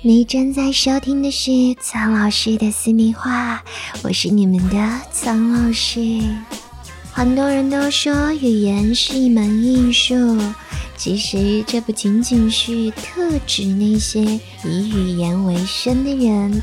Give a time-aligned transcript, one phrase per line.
[0.00, 1.50] 你正在收听的是
[1.80, 3.64] 苍老师的私密话，
[4.04, 6.20] 我是你们的苍老师。
[7.12, 10.14] 很多人都说语言是一门艺术，
[10.96, 14.20] 其实这不仅仅是特指那些
[14.64, 16.62] 以语言为生的人，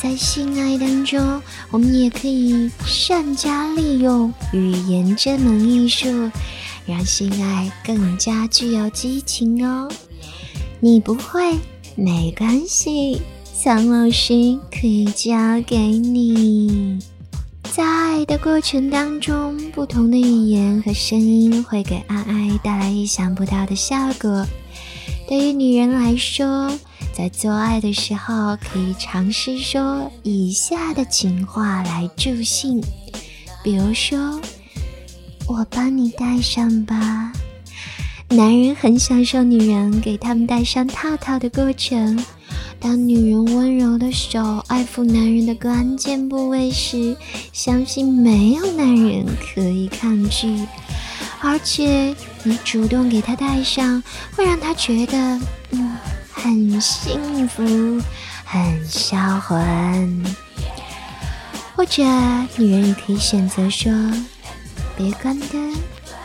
[0.00, 6.30] 在性爱当中，我们也可以善加利用语言这门艺术，
[6.86, 9.90] 让性爱更加具有激情哦。
[10.78, 11.58] 你不会？
[12.02, 15.36] 没关系，苍老师可以教
[15.66, 16.98] 给你。
[17.74, 24.46] 在爱的过程当中，不同的语言和声音会给爱爱带来意想不到的效果。
[25.28, 26.72] 对于女人来说，
[27.12, 32.80] 在做爱的时候可以尝试说以下的情话来助兴，
[33.62, 34.40] 比如说
[35.46, 37.30] ：“我帮你戴上吧。”
[38.32, 42.24] 男人很享受女人给他们戴上套套的过程。
[42.78, 47.16] 当女人温柔的手爱抚男人的关键部位时，
[47.52, 50.64] 相信没有男人可以抗拒。
[51.40, 52.14] 而且
[52.44, 54.00] 你主动给他戴上，
[54.36, 55.18] 会让他觉得
[55.72, 55.96] 嗯
[56.32, 58.00] 很幸福，
[58.44, 60.24] 很销魂。
[61.74, 62.02] 或者
[62.56, 63.92] 女人也可以选择说
[64.96, 65.74] ：“别关灯，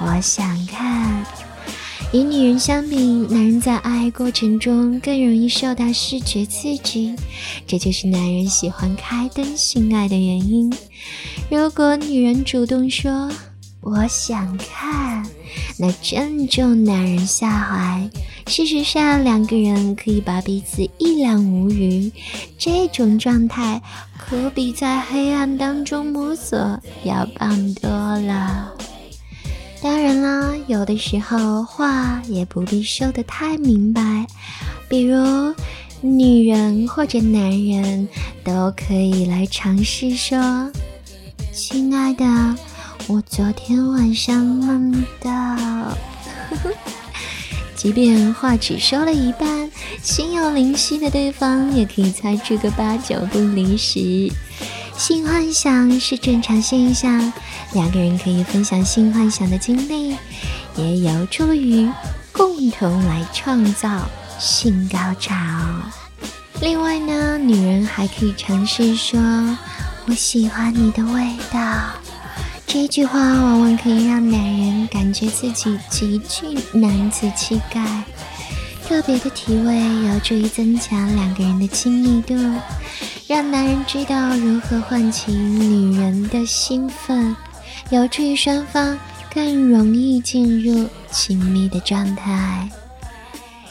[0.00, 1.26] 我想看。”
[2.10, 2.96] 与女人相比，
[3.28, 7.14] 男人在爱过程中更容易受到视觉刺激，
[7.66, 10.72] 这就是男人喜欢开灯性爱的原因。
[11.50, 13.30] 如果女人主动说
[13.82, 15.22] “我想看”，
[15.78, 18.10] 那正中男人下怀。
[18.46, 22.10] 事实上，两个人可以把彼此一览无余，
[22.56, 23.82] 这种状态
[24.16, 26.58] 可比在黑暗当中摸索
[27.04, 28.74] 要棒多了。
[29.88, 34.26] 当然啦，有的时候话也不必说的太明白，
[34.86, 35.16] 比如
[36.02, 38.06] 女人或者男人
[38.44, 40.70] 都可以来尝试说
[41.54, 42.26] ：“亲爱的，
[43.06, 45.32] 我昨天晚上梦到……”
[47.74, 49.70] 即便话只说了一半，
[50.02, 54.30] 心有灵犀的对方也可以猜出个八九不离十。
[54.98, 57.32] 性幻想是正常现象，
[57.72, 60.16] 两个人可以分享性幻想的经历，
[60.74, 61.88] 也有助于
[62.32, 63.88] 共同来创造
[64.40, 65.36] 性高潮。
[66.60, 69.20] 另外呢，女人还可以尝试说
[70.08, 71.60] “我喜欢你的味道”，
[72.66, 78.02] 这句话往往可以让男人感觉自己极具男子气概。
[78.88, 82.34] 特别的体位有助于增强两个人的亲密度。
[83.26, 87.36] 让男人知道如何唤起女人的兴奋，
[87.90, 88.98] 有助于双方
[89.34, 92.66] 更容易进入亲密的状态。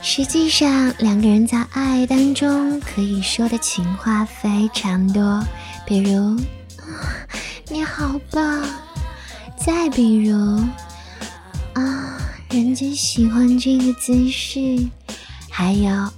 [0.00, 5.44] 实际上，两个人在爱当中可以说的情话非常多，
[5.84, 6.40] 比如
[7.68, 8.64] “你好棒”，
[9.62, 10.34] 再比如
[11.76, 12.18] “啊，
[12.52, 14.86] 人家喜欢这个姿势”，
[15.50, 16.10] 还有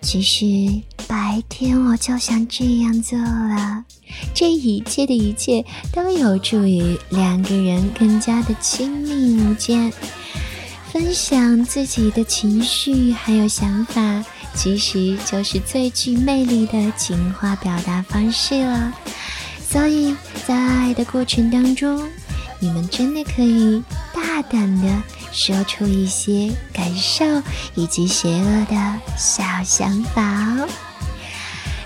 [0.00, 0.82] 其实。
[1.06, 3.84] 白天我就想这样做了，
[4.32, 5.62] 这一切的一切
[5.92, 9.92] 都有助于两个人更加的亲密无间。
[10.90, 14.24] 分享自己的情绪还有想法，
[14.54, 18.90] 其实就是最具魅力的情话表达方式了。
[19.68, 20.16] 所以
[20.46, 22.08] 在爱的过程当中，
[22.60, 23.82] 你们真的可以
[24.14, 25.02] 大胆的
[25.34, 27.24] 说出一些感受
[27.74, 30.68] 以及邪恶的小想法哦。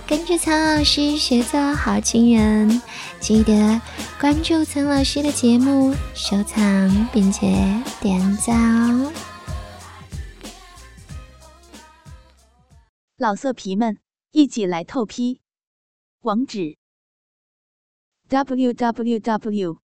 [0.07, 2.81] 跟着苍老师学做好情人，
[3.21, 3.81] 记得
[4.21, 8.57] 关注苍老师的节目，收藏并且点赞
[9.01, 9.13] 哦！
[13.19, 13.99] 老色皮们，
[14.31, 15.41] 一起来透批！
[16.21, 16.79] 网址
[18.29, 19.79] ：w w w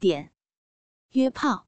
[0.00, 0.32] 点
[1.12, 1.67] 约炮